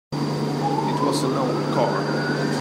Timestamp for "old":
1.37-1.73